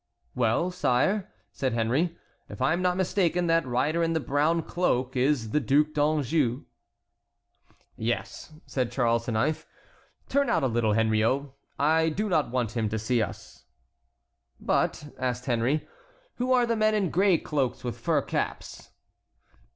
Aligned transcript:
"Well, 0.33 0.71
sire," 0.71 1.31
said 1.51 1.73
Henry, 1.73 2.17
"if 2.49 2.59
I 2.59 2.73
am 2.73 2.81
not 2.81 2.97
mistaken, 2.97 3.45
that 3.45 3.67
rider 3.67 4.01
in 4.01 4.13
the 4.13 4.19
brown 4.19 4.63
cloak 4.63 5.15
is 5.15 5.51
the 5.51 5.59
Duc 5.59 5.93
d'Anjou." 5.93 6.65
"Yes," 7.97 8.51
said 8.65 8.91
Charles 8.91 9.29
IX. 9.29 9.63
"Turn 10.27 10.49
out 10.49 10.63
a 10.63 10.67
little, 10.67 10.93
Henriot, 10.93 11.51
I 11.77 12.09
do 12.09 12.27
not 12.29 12.49
want 12.49 12.71
him 12.75 12.89
to 12.89 12.97
see 12.97 13.21
us." 13.21 13.65
"But," 14.59 15.07
asked 15.19 15.45
Henry, 15.45 15.87
"who 16.37 16.51
are 16.51 16.65
the 16.65 16.75
men 16.75 16.95
in 16.95 17.11
gray 17.11 17.37
cloaks 17.37 17.83
with 17.83 17.99
fur 17.99 18.23
caps?" 18.23 18.89